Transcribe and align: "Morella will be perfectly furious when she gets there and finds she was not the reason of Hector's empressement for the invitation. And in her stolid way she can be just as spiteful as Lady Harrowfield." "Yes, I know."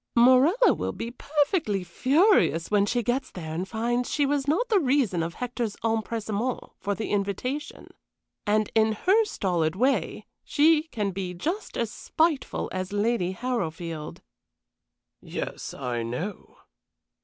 "Morella 0.15 0.73
will 0.73 0.93
be 0.93 1.11
perfectly 1.11 1.83
furious 1.83 2.71
when 2.71 2.87
she 2.87 3.03
gets 3.03 3.29
there 3.29 3.53
and 3.53 3.67
finds 3.69 4.09
she 4.11 4.25
was 4.25 4.47
not 4.47 4.67
the 4.67 4.79
reason 4.79 5.21
of 5.21 5.35
Hector's 5.35 5.75
empressement 5.83 6.59
for 6.79 6.95
the 6.95 7.11
invitation. 7.11 7.85
And 8.47 8.71
in 8.73 8.93
her 8.93 9.25
stolid 9.25 9.75
way 9.75 10.25
she 10.43 10.87
can 10.87 11.11
be 11.11 11.35
just 11.35 11.77
as 11.77 11.91
spiteful 11.91 12.67
as 12.71 12.91
Lady 12.91 13.33
Harrowfield." 13.33 14.23
"Yes, 15.21 15.71
I 15.71 16.01
know." 16.01 16.57